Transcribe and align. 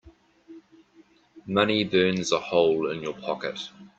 Money 1.45 1.83
burns 1.83 2.31
a 2.31 2.39
hole 2.39 2.89
in 2.89 3.03
your 3.03 3.13
pocket. 3.13 3.69